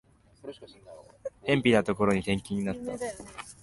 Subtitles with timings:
[1.43, 2.97] 辺ぴなところに転勤になった